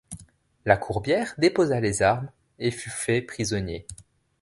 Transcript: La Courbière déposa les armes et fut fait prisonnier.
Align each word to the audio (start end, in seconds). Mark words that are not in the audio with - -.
La 0.65 0.77
Courbière 0.77 1.35
déposa 1.37 1.79
les 1.79 2.01
armes 2.01 2.31
et 2.57 2.71
fut 2.71 2.89
fait 2.89 3.21
prisonnier. 3.21 3.85